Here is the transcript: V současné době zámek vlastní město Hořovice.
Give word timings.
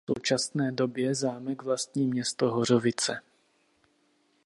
V 0.03 0.11
současné 0.11 0.71
době 0.71 1.15
zámek 1.15 1.63
vlastní 1.63 2.07
město 2.07 2.49
Hořovice. 2.51 3.21